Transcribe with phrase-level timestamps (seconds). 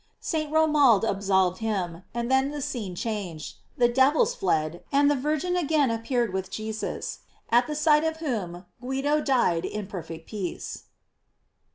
[0.19, 0.51] St.
[0.51, 5.91] Romuald absolved him, and then the scene changed; the devils fled, and the Virgin again
[5.91, 7.19] appeared with Jesus,
[7.51, 10.85] at the sight of whom Guido died in per fect peace.